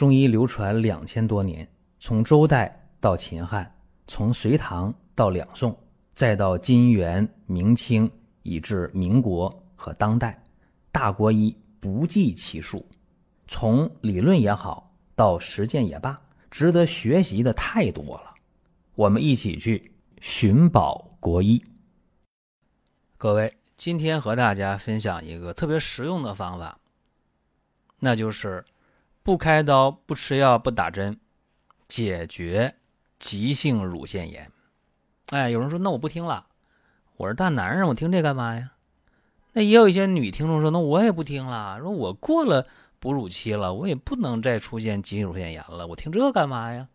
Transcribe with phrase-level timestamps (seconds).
[0.00, 3.70] 中医流传两千多年，从周代到秦汉，
[4.06, 5.78] 从隋唐到两宋，
[6.14, 8.10] 再到金元明清，
[8.42, 10.42] 以至民国和当代，
[10.90, 12.82] 大国医不计其数。
[13.46, 16.18] 从理论也好，到实践也罢，
[16.50, 18.32] 值得学习的太多了。
[18.94, 19.92] 我们一起去
[20.22, 21.62] 寻宝国医。
[23.18, 26.80] 各位，今天和大家分享一个特别实用的方法，
[27.98, 28.64] 那就是
[29.30, 31.20] 不开刀、不吃药、不打针，
[31.86, 32.74] 解决
[33.20, 34.50] 急性乳腺炎。
[35.26, 36.48] 哎，有人说那我不听了，
[37.16, 38.72] 我是大男人，我听这干嘛呀？
[39.52, 42.66] 那也有一些女听众说，那我也不听了，说我过了
[42.98, 46.88] 哺乳期了，我也不能再出现急性乳腺炎了，我听这干嘛呀？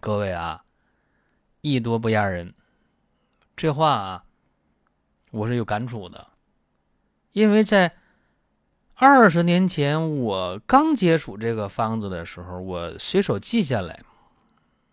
[0.00, 0.66] 各位啊，
[1.62, 2.52] 艺多不压人，
[3.56, 4.24] 这话啊。
[5.30, 6.28] 我是有感触的，
[7.32, 7.96] 因为在
[8.96, 14.00] 二十年前我刚接触这个方子的时候，我随手记下来，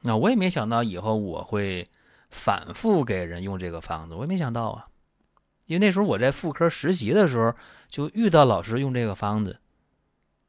[0.02, 1.88] 那我也没想到以后我会
[2.30, 4.86] 反复给人用这个方子，我也没想到啊，
[5.66, 7.54] 因为那时候我在妇科实习的时候
[7.88, 9.60] 就遇到老师用这个方子，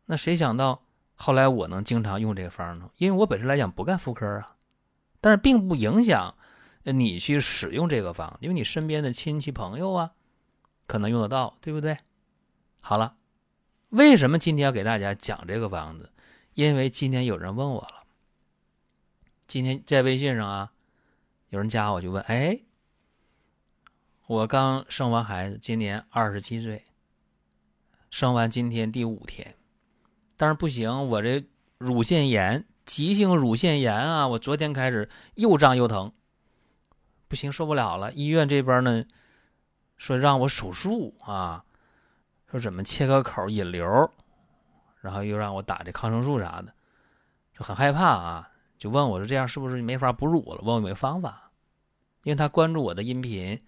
[0.06, 0.83] 那谁想到
[1.14, 2.89] 后来我能经常用这个方呢？
[2.97, 4.56] 因为我本身来讲不干妇科啊，
[5.20, 6.34] 但是并不影响。
[6.84, 10.11] 你去使用这个方，因为你身边的亲戚朋友啊，
[10.89, 11.97] 可能用得到，对不对？
[12.81, 13.14] 好了，
[13.93, 16.11] 为什么今天要给大家讲这个方子？
[16.55, 18.05] 因为今天有人问我了，
[19.47, 20.73] 今天在微信上啊，
[21.51, 22.59] 有人加我就问，哎，
[24.27, 26.84] 我刚生完孩子，今年二十七岁，
[28.11, 29.57] 生完今天第五天，
[30.39, 31.45] 但是不行，我这
[31.77, 36.11] 乳腺炎，急性乳腺炎啊，我昨天开始又胀又疼。
[37.29, 38.11] 不行，受不了了。
[38.15, 39.05] 医院这边呢，
[39.99, 41.67] 说让我手术啊，
[42.53, 44.08] 说怎么切个口引流，
[45.00, 46.72] 然后又让我打这抗生素啥的，
[47.59, 50.60] 就很害怕啊，就问我说这样是不是没法哺乳了？
[50.62, 51.50] 问我有没有方法？
[52.22, 53.60] 因为他关注我的音频，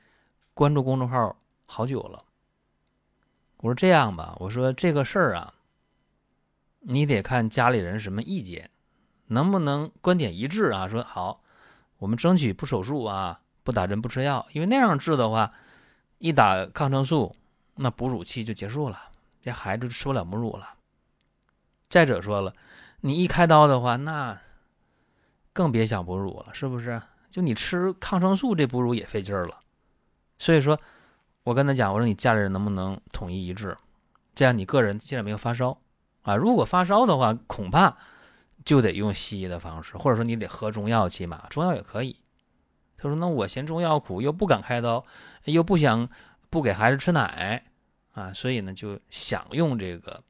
[0.52, 2.22] 关注公众号好久了。
[3.56, 5.54] 我说这样吧，我说这个事儿啊，
[6.80, 8.70] 你得看家里人什么意见，
[9.28, 10.86] 能不能观点一致啊？
[10.86, 11.42] 说好，
[11.96, 13.40] 我们争取不手术啊。
[13.64, 15.50] 不打针不吃药，因为那样治的话，
[16.18, 17.34] 一打抗生素，
[17.76, 18.98] 那哺乳期就结束了，
[19.42, 20.74] 这孩子就吃不了母乳了。
[21.88, 22.54] 再者说了，
[23.00, 24.38] 你一开刀的话，那
[25.52, 27.00] 更别想哺乳了，是不是？
[27.30, 29.58] 就你吃抗生素，这哺乳也费劲儿了。
[30.38, 30.80] 所以说，
[31.42, 33.76] 我跟他讲，我说你家里人能不能统一一致，
[34.34, 35.76] 这样你个人既然没有发烧
[36.22, 37.96] 啊，如果发烧的话，恐怕
[38.64, 42.16] 就得用西医的方式，或者说你得喝中药，起码中药也可以。
[42.96, 45.04] 他说：“那我嫌中药苦，又不敢开刀，
[45.44, 46.08] 又不想
[46.54, 47.64] 不给孩子吃奶
[48.12, 50.22] 啊，所以呢，就想用这个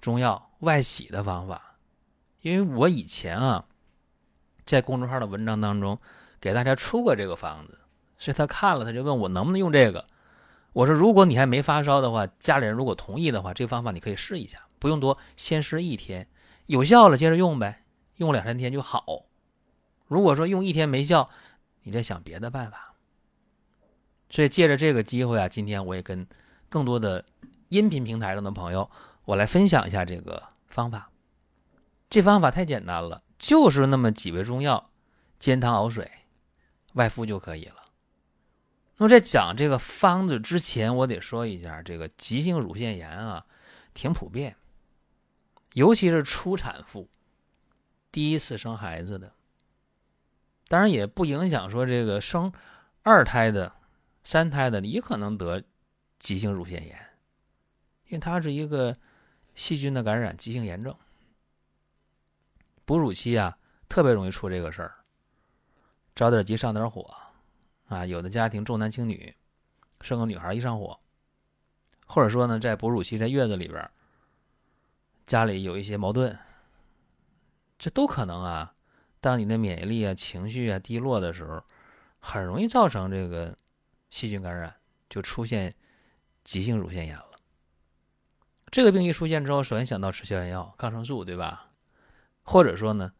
[0.00, 1.74] 中药外洗的方法。
[2.40, 3.64] 因为我以前啊，
[4.64, 5.98] 在公众号的文章当中
[6.40, 7.76] 给大家出过这个方子，
[8.16, 10.06] 所以他看了，他就问我能不能用这个。
[10.72, 16.28] 我说，如果你还没发烧的话，家里人如果同意的话，这个方法你可以试一下，不用多，先试一天，
[16.66, 17.82] 有效了接着用呗，
[18.18, 19.24] 用两三天就好。
[20.06, 21.28] 如果说用一天没效，
[21.82, 22.89] 你再想别的办法，
[24.30, 26.26] 所以借着这个机会啊，今天我也跟
[26.68, 27.24] 更多的
[27.68, 28.88] 音频平台上的朋友，
[29.24, 31.10] 我来分享一下这个方法。
[32.08, 34.90] 这方法太简单了，就是那么几味中药，
[35.38, 36.10] 煎汤熬水，
[36.94, 37.76] 外敷就可以了。
[38.96, 43.46] 那么在讲这个方子之前，我得说一下，这个急性乳腺炎啊，
[43.94, 44.56] 挺普遍，
[45.72, 47.08] 尤其是初产妇，
[48.12, 49.32] 第一次生孩子的。
[50.68, 52.52] 当然也不影响说这个生
[53.02, 53.72] 二胎的、
[54.22, 55.62] 三胎的也可能得
[56.18, 56.98] 急性乳腺炎，
[58.06, 58.96] 因为它是一个
[59.54, 60.94] 细菌的感染急性炎症。
[62.84, 63.56] 哺乳期啊，
[63.88, 64.94] 特别容易出这个事儿，
[66.14, 67.14] 着点急上点火
[67.86, 68.04] 啊。
[68.06, 69.34] 有的家庭重男轻女，
[70.00, 70.98] 生个女孩一上火，
[72.06, 73.90] 或者说呢，在哺乳期在月子里边，
[75.26, 76.36] 家里有一些矛盾，
[77.78, 78.74] 这都可能啊。
[79.20, 81.62] 当你的免疫力啊、情绪啊低落的时候，
[82.18, 83.56] 很容易造成这个
[84.10, 84.76] 细菌感染，
[85.08, 85.74] 就出现
[86.44, 87.30] 急性乳腺炎了。
[88.70, 91.70] 这个病一出现之后，首先想到吃消炎药、抗生素，对吧？
[92.42, 93.12] 或者说呢，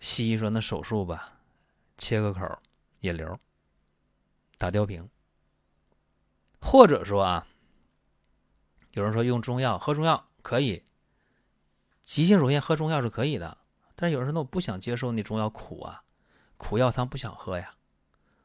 [0.00, 1.40] 西医说那手术吧，
[1.96, 2.40] 切个口
[3.00, 3.38] 引流，
[4.58, 5.08] 打吊瓶。
[6.60, 7.46] 或者说啊，
[8.92, 10.82] 有人说用中药喝中药可以，
[12.02, 13.58] 急性乳腺喝中药是可以的。
[13.94, 16.04] 但是有人说，那我不想接受那中药苦啊，
[16.56, 17.74] 苦药汤不想喝呀。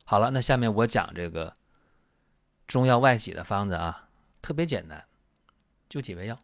[0.09, 1.53] 好了，那下面我讲这个
[2.65, 4.07] 中药外洗的方子啊，
[4.41, 5.03] 特别简单，
[5.89, 6.39] 就几味药。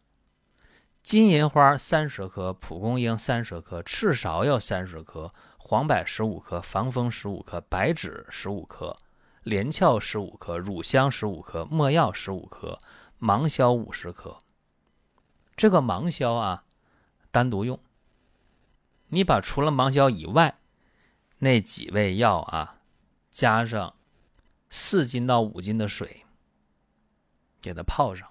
[1.02, 8.98] 金银花三十克，蒲公英三十克，赤芍药三十克，黄柏十五克，防风十五克，白芷十五克，
[9.44, 12.78] 连翘十五克，乳香十五克，没药十五克，
[13.16, 14.36] 芒硝五十克。
[15.56, 16.64] 这个芒硝啊，
[17.30, 17.80] 单独用。
[19.08, 20.58] 你把除了芒硝以外
[21.38, 22.76] 那几味药啊，
[23.34, 23.96] 加上
[24.70, 26.24] 四斤到五斤的水，
[27.60, 28.30] 给它泡上。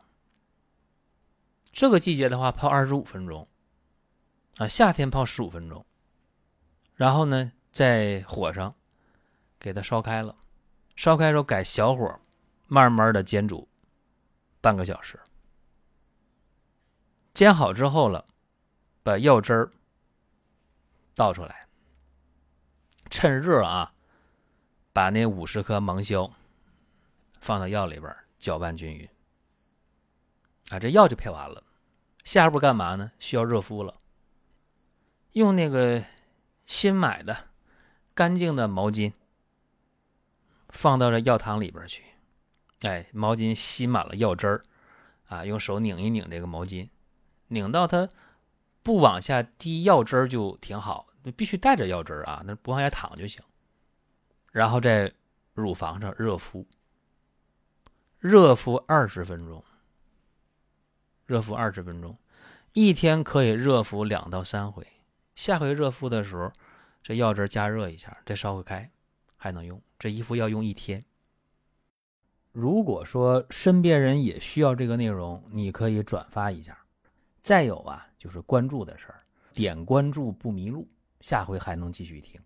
[1.74, 3.46] 这个季节的话，泡二十五分钟，
[4.56, 5.86] 啊，夏天泡十五分钟。
[6.96, 8.74] 然后呢，在火上
[9.60, 10.38] 给它烧开了，
[10.96, 12.18] 烧开之后改小火，
[12.68, 13.68] 慢慢的煎煮
[14.62, 15.20] 半个小时。
[17.34, 18.26] 煎好之后了，
[19.04, 19.70] 把药汁儿。
[21.14, 21.68] 倒出来，
[23.10, 23.93] 趁热啊，
[24.94, 26.32] 把那五十克芒硝
[27.42, 29.10] 放到药里边，搅拌均匀。
[30.70, 31.64] 啊，这药就配完了。
[32.24, 33.12] 下一步干嘛呢？
[33.20, 34.00] 需要热敷了。
[35.32, 36.06] 用那个
[36.66, 37.50] 新买的
[38.14, 39.12] 干净的毛巾
[40.70, 42.04] 放到这药汤里边去。
[42.82, 44.64] 哎，毛巾吸满了药汁儿，
[45.28, 46.88] 啊，用手拧一拧这个毛巾，
[47.48, 48.08] 拧到它。
[48.84, 51.08] 不往下滴药汁儿就挺好，
[51.38, 53.42] 必须带着药汁儿啊，那不往下淌就行。
[54.54, 55.12] 然后在
[55.56, 56.64] 乳房上热敷，
[58.20, 59.64] 热敷二十分钟，
[61.26, 62.16] 热敷二十分钟，
[62.74, 64.86] 一天可以热敷两到三回。
[65.34, 66.54] 下回热敷的时候，
[67.02, 68.92] 这药汁加热一下，再烧个开，
[69.36, 69.82] 还能用。
[69.98, 71.04] 这一副要用一天。
[72.52, 76.78] 如果说身边人也需要这个内容，你可以转发一下。
[77.42, 80.88] 再有啊，就是关注的事儿，点关注不迷路，
[81.22, 82.40] 下回还能继续听。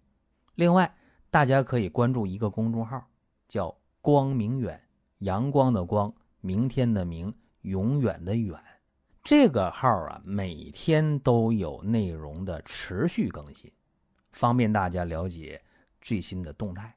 [0.55, 0.95] 另外，
[1.37, 2.99] 大家可以关注一个公众号，
[3.47, 4.81] 叫“光明远”，
[5.21, 6.11] 阳光的光，
[6.41, 7.31] 明天的明，
[7.61, 8.59] 永远的远。
[9.23, 13.71] 这个号啊，每天都有内容的持续更新，
[14.31, 15.61] 方便大家了解
[16.01, 16.91] 最新的动态。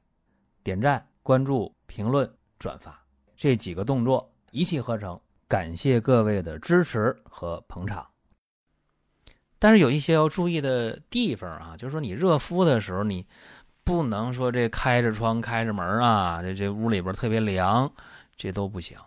[0.63, 2.27] 点赞、关注、评论、
[2.57, 2.99] 转发
[3.35, 5.21] 这几个动作一气呵成。
[5.47, 8.07] 感谢各位的支持和捧场，
[9.59, 13.27] 但是有一些要注意的地方啊，就是说你热敷的时候，你
[13.91, 17.91] 不能说这开着窗、开着门啊，这这屋里边特别凉，
[18.37, 18.97] 这都不行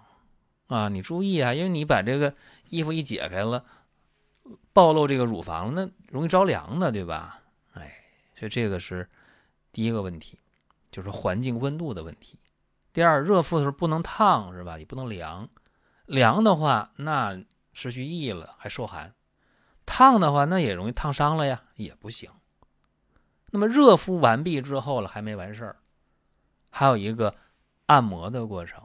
[0.66, 0.90] 啊。
[0.90, 2.34] 你注意啊，因为你把这个
[2.68, 3.64] 衣服一解开了，
[4.74, 7.40] 暴露这个乳房，那容易着凉的，对吧？
[7.72, 7.94] 哎，
[8.38, 9.08] 所以这个是
[9.72, 10.38] 第一个问题，
[10.90, 12.38] 就是环境温度的问题。
[12.92, 14.78] 第二，热敷的时候不能烫，是吧？
[14.78, 15.48] 也不能凉。
[16.04, 17.42] 凉的话，那
[17.72, 19.08] 失去意义了，还受寒；
[19.86, 22.30] 烫的话，那也容易烫伤了呀，也不行。
[23.54, 25.76] 那么热敷完毕之后了，还没完事儿，
[26.70, 27.36] 还有一个
[27.86, 28.82] 按摩的过程。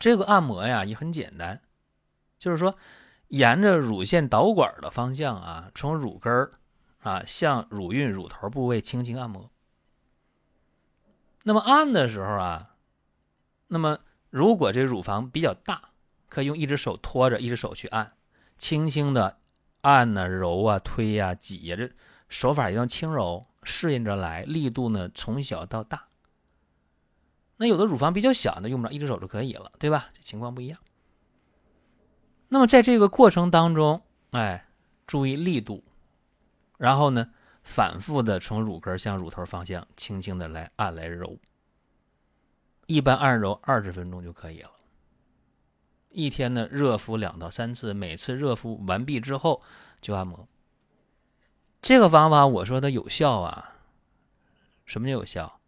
[0.00, 1.60] 这个按摩呀也很简单，
[2.40, 2.76] 就是说
[3.28, 6.50] 沿着乳腺导管的方向啊，从乳根儿
[6.98, 9.48] 啊向乳晕、乳头部位轻轻按摩。
[11.44, 12.74] 那么按的时候啊，
[13.68, 14.00] 那么。
[14.30, 15.90] 如果这乳房比较大，
[16.28, 18.12] 可以用一只手托着，一只手去按，
[18.58, 19.38] 轻轻的
[19.80, 21.90] 按呢、揉啊、推呀、挤呀，这
[22.28, 26.08] 手法一定要轻柔，适应着来，力度呢从小到大。
[27.56, 30.10] 那有的乳房比较小呢，用不着一只手就可以了，对吧？
[30.20, 30.78] 情况不一样。
[32.48, 34.68] 那么在这个过程当中，哎，
[35.06, 35.82] 注意力度，
[36.76, 37.30] 然后呢，
[37.64, 41.38] 反复的从乳根向乳头方向轻轻的来按来揉。
[42.86, 44.70] 一般按揉二十分钟就可以了。
[46.10, 49.60] 一天呢，热敷两到三次，每次热敷完毕之后
[50.00, 50.48] 就按摩。
[51.80, 53.74] 这个方法我说它有效啊。
[54.84, 55.60] 什么叫有效？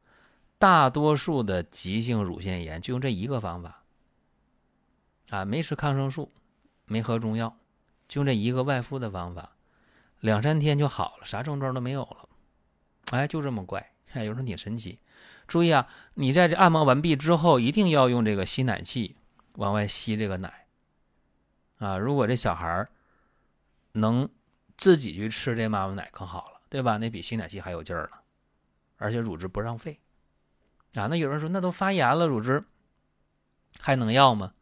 [0.59, 3.83] 大多数的急性乳腺炎就用这一个方法
[5.31, 6.31] 啊，没吃抗生素，
[6.87, 7.57] 没喝中药，
[8.09, 9.53] 就用这一个外敷的方法，
[10.21, 12.29] 两三天就好了，啥症状都没有了。
[13.13, 14.99] 哎，就这么怪，哎，有时候挺神奇。
[15.47, 19.17] 注意啊，你在这按摩完毕之后，一定要用这个吸奶器
[19.55, 20.67] 往外吸这个奶
[21.79, 21.97] 啊。
[21.97, 22.87] 如果这小孩
[23.93, 24.29] 能
[24.81, 26.97] 自己去吃这妈妈奶更好了，对吧？
[26.97, 28.17] 那比吸奶器还有劲儿呢，
[28.97, 30.01] 而且乳汁不浪费
[30.95, 31.07] 啊。
[31.07, 32.65] 那有人说，那都发炎了，乳汁
[33.79, 34.55] 还能要吗？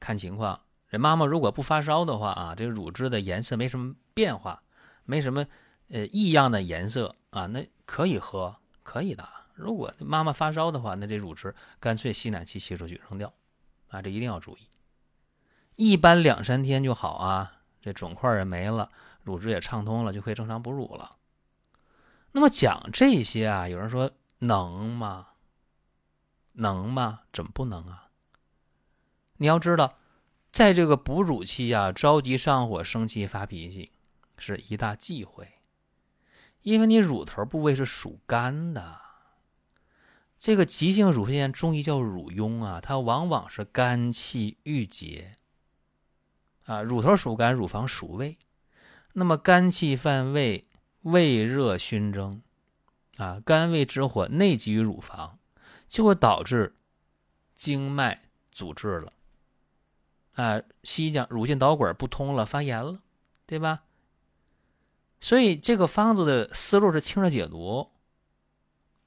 [0.00, 4.62] 看情况，人妈妈如果不发烧的话啊，这个乳汁的颜色没什么变化，
[5.04, 5.46] 没什么
[5.90, 9.28] 呃异样的颜色啊，那可以喝，可以的。
[9.52, 13.30] 如果妈妈发烧的话，那这乳汁干脆吸奶器吸出去扔掉，
[13.88, 14.60] 啊，这一定要注意。
[15.76, 17.55] 一般两三天就好啊，
[17.86, 18.90] 这肿块也没了，
[19.22, 21.18] 乳汁也畅通了，就可以正常哺乳了。
[22.32, 25.28] 那么讲这些啊，有人说能吗？
[26.54, 27.20] 能吗？
[27.32, 28.08] 怎么不能啊？
[29.36, 29.98] 你要知道，
[30.50, 33.92] 在这个哺乳期啊，着急上火、生气、发脾气
[34.36, 35.48] 是一大忌讳，
[36.62, 39.00] 因为你乳头部位是属肝的。
[40.40, 45.36] 这个急性乳腺炎，中医叫乳痈啊，它往往是肝气郁结
[46.66, 46.82] 啊。
[46.82, 48.36] 乳头属肝，乳房属胃，
[49.14, 50.68] 那么肝气犯胃，
[51.02, 52.42] 胃热熏蒸
[53.16, 55.38] 啊，肝胃之火内积于乳房，
[55.88, 56.76] 就会导致
[57.56, 59.12] 经脉阻滞了
[60.34, 60.62] 啊。
[60.82, 63.00] 西医讲乳腺导管不通了，发炎了，
[63.46, 63.84] 对吧？
[65.18, 67.90] 所以这个方子的思路是清热解毒、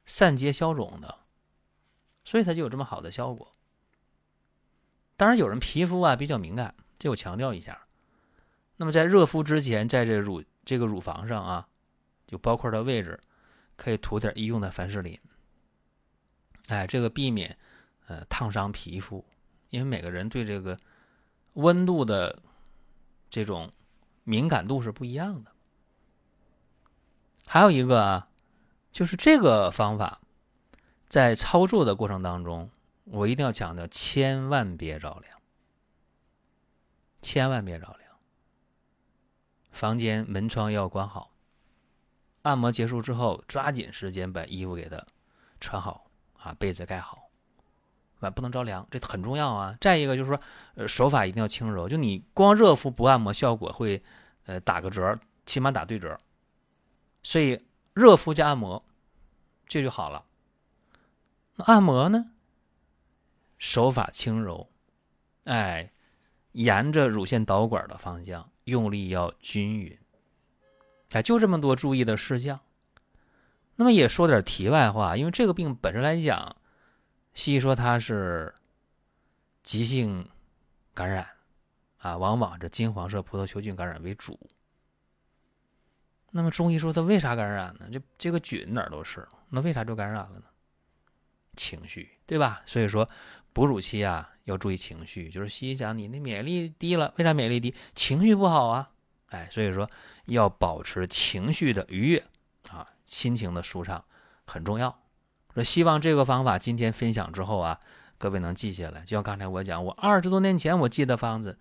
[0.06, 1.20] 散结消肿的。
[2.26, 3.52] 所以它就有这么好的效果。
[5.18, 7.88] 当然，有人皮肤啊比较敏感，这我强调一下。
[8.76, 11.68] 那么在热敷之前，在这乳这个乳房上啊，
[12.28, 13.20] 就包括的位置，
[13.76, 15.18] 可以涂点医用的凡士林。
[16.68, 17.58] 哎，这个避免
[18.08, 19.26] 呃烫伤皮肤，
[19.70, 20.78] 因为每个人对这个
[21.54, 22.38] 温度的
[23.30, 23.72] 这种
[24.26, 25.52] 敏感度是不一样的。
[27.48, 28.30] 还有一个啊，
[28.92, 30.20] 就是这个方法。
[31.08, 32.70] 在操作的过程当中，
[33.06, 35.39] 我一定要强调，千万别着凉，
[37.22, 38.16] 千万别着凉。
[39.72, 41.32] 房间门窗要关好。
[42.42, 45.06] 按摩结束之后，抓紧时间把衣服给它
[45.60, 47.30] 穿好啊，被子盖好，
[48.22, 49.78] 啊，不能着凉，这很重要啊。
[49.82, 50.42] 再一个就是说，
[50.76, 54.02] 呃，手法一定要轻柔，就你光热敷不按摩，效果会
[54.46, 56.18] 呃打个折，起码打对折。
[57.22, 58.84] 所以热敷加按摩，
[59.68, 60.26] 这就好了。
[61.56, 62.32] 那按摩呢，
[63.58, 64.72] 手法轻柔，
[65.44, 65.92] 哎，
[66.54, 69.98] 沿着乳腺导管的方向用力要均匀，
[71.12, 72.60] 哎，就这么多注意的事项。
[73.76, 76.56] 那么也说点题外话，因为这个病本身来讲，
[77.34, 78.54] 西医说它是
[79.64, 80.28] 急性
[80.94, 81.28] 感染
[82.00, 84.38] 啊，往往这金黄色葡萄球菌感染为主。
[86.32, 87.88] 那么中医说它为啥感染呢？
[87.92, 90.44] 这这个菌哪儿都是，那为啥就感染了呢？
[91.56, 92.62] 情绪对吧？
[92.66, 93.10] 所以说，
[93.52, 95.30] 哺乳期啊要注意情绪。
[95.30, 97.76] 就是西医讲你那免疫力低了，为啥免疫力低？
[97.96, 98.90] 情绪不好啊！
[99.28, 99.90] 哎，所以说
[100.26, 102.24] 要保持情绪的愉悦
[102.70, 104.04] 啊，心情的舒畅
[104.46, 105.00] 很重要。
[105.54, 107.80] 说希望这个方法今天分享之后啊，
[108.18, 109.02] 各位能记下来。
[109.02, 111.58] 就像刚才我讲，我二十多年前我记的方子，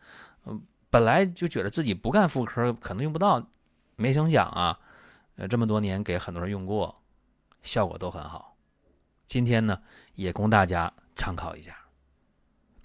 [0.47, 3.47] 嗯，本来就觉得自己不干妇科可能用不到，
[3.97, 4.79] 没成想啊，
[5.37, 7.03] 呃，这么多年给很多人用过，
[7.63, 8.57] 效果都很好。
[9.27, 9.83] 今天呢，
[10.15, 11.77] 也供大家参考一下。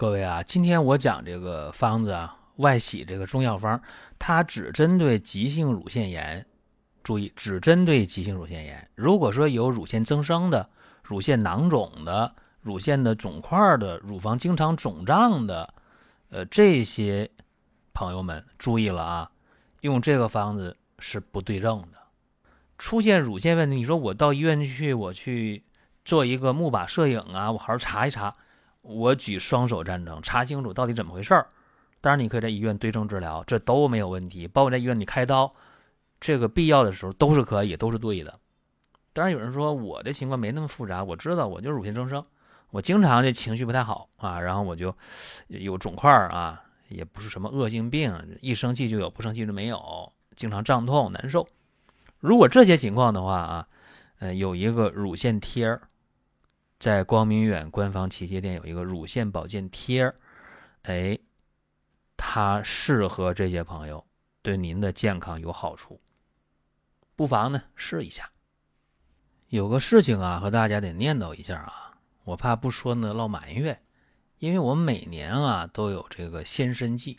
[0.03, 3.79] 各位啊，今天我讲这个方子啊，外洗这个中药方，
[4.19, 6.45] 它只针对急性乳腺炎，
[7.03, 8.85] 注意，只针对急性乳腺炎。
[8.95, 10.69] 如果说有乳腺增生的、
[11.03, 15.73] 乳腺囊肿的、乳腺的肿块的、乳房经常肿胀的，
[16.31, 17.31] 呃，这些
[17.93, 19.31] 朋友们注意了啊，
[19.79, 21.97] 用这个方子是不对症的。
[22.77, 25.63] 出现乳腺问题，你说我到医院去，我去。
[26.05, 28.35] 做一个木靶摄影啊，我好好查一查，
[28.83, 31.47] 我举双手赞成，查清楚到底怎么回事儿。
[32.01, 34.45] 当然，你可以在医院对症治疗，这都没有问题。
[34.45, 35.51] 包括在医院你开刀，
[36.19, 38.37] 这个必要的时候都是可以，都是对的。
[39.13, 42.23] 当然，有人说我的情况没那么复杂，我知道我就是乳腺增生，
[42.71, 44.93] 我经常这情绪不太好啊，然后我就
[45.47, 51.47] 有肿块啊，也不是什么恶性病，一生气就有，不生气就没有，经常胀痛难受。
[52.19, 53.67] 如果这些情况的话啊，
[54.19, 55.81] 呃，有一个乳腺贴儿。
[56.83, 60.15] 在光明远官方旗舰店有一个乳腺保健贴儿，
[60.81, 61.17] 哎，
[62.17, 64.05] 它适合这些朋友，
[64.41, 66.01] 对您的健康有好处，
[67.15, 68.29] 不妨呢试一下。
[69.47, 73.81] 有个事情啊，和大家得念叨一下啊，我怕不说呢落埋怨，
[74.39, 77.17] 因为我们每年啊都有这个鲜参季，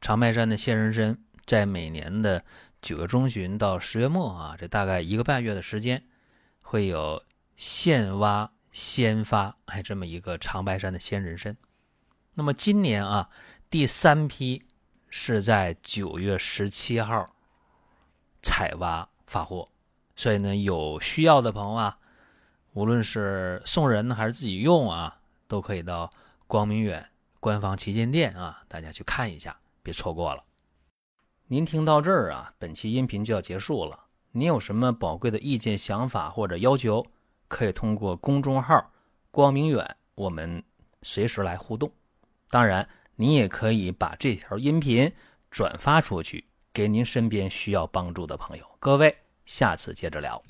[0.00, 2.44] 长白山的鲜人参，在每年的
[2.80, 6.04] 九月中旬到十月末啊，这大概一个半月的时间，
[6.60, 7.24] 会有
[7.56, 8.52] 现挖。
[8.72, 11.56] 先发哎，这么一个长白山的鲜人参，
[12.34, 13.28] 那么今年啊，
[13.68, 14.64] 第三批
[15.08, 17.30] 是在九月十七号
[18.40, 19.68] 采挖发货，
[20.16, 21.98] 所以呢，有需要的朋友啊，
[22.72, 26.10] 无论是送人还是自己用啊，都可以到
[26.46, 27.10] 光明远
[27.40, 30.42] 官方旗舰店啊，大家去看一下，别错过了。
[31.48, 34.06] 您听到这儿啊，本期音频就要结束了。
[34.30, 37.04] 您有什么宝贵的意见、想法或者要求？
[37.52, 38.90] 可以通过公众号
[39.30, 40.64] “光明远”，我们
[41.02, 41.92] 随时来互动。
[42.48, 45.12] 当然，你也可以把这条音频
[45.50, 46.42] 转发出去，
[46.72, 48.64] 给您身边需要帮助的朋友。
[48.80, 50.42] 各位，下次接着聊。